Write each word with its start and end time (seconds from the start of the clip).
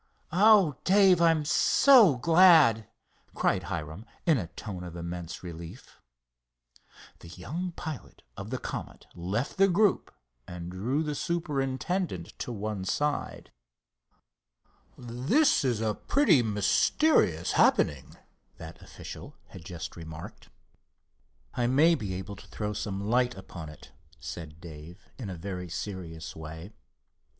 "Oh, 0.33 0.77
Dave, 0.83 1.21
I'm 1.21 1.45
so 1.45 2.15
glad!" 2.15 2.87
cried 3.35 3.61
Hiram, 3.65 4.03
in 4.25 4.39
a 4.39 4.47
tone 4.47 4.83
of 4.83 4.95
immense 4.95 5.43
relief. 5.43 5.99
The 7.19 7.27
young 7.27 7.73
pilot 7.73 8.23
of 8.35 8.49
the 8.49 8.57
Comet 8.57 9.05
left 9.13 9.57
the 9.57 9.67
group 9.67 10.11
and 10.47 10.71
drew 10.71 11.03
the 11.03 11.13
superintendent 11.13 12.33
to 12.39 12.51
one 12.51 12.83
side. 12.83 13.51
"This 14.97 15.63
is 15.63 15.81
a 15.81 15.93
pretty 15.93 16.41
mysterious 16.41 17.51
happening," 17.51 18.17
that 18.57 18.81
official 18.81 19.35
had 19.49 19.63
just 19.63 19.95
remarked. 19.95 20.49
"I 21.53 21.67
may 21.67 21.93
be 21.93 22.15
able 22.15 22.37
to 22.37 22.47
throw 22.47 22.73
some 22.73 23.07
light 23.07 23.35
upon 23.37 23.69
it," 23.69 23.91
said 24.19 24.59
Dave, 24.59 25.07
in 25.19 25.29
a 25.29 25.35
very 25.35 25.69
serious 25.69 26.35
way. 26.35 26.71